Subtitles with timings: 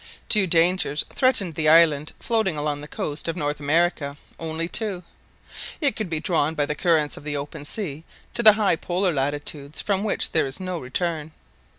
[0.29, 5.03] Two dangers threatened the island floating along the coast of North America, only two.
[5.79, 8.03] It would be drawn by the currents of the open sea
[8.33, 11.33] to the high Polar latitudes, from which there is no return.